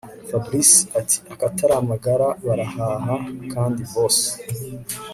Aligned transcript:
Fabric 0.29 0.69
atiakataramagara 0.99 2.27
barahaha 2.45 3.15
kandi 3.53 3.81
boss 3.93 4.17